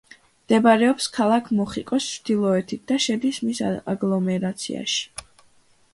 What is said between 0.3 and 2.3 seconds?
მდებარეობს ქალაქ მეხიკოს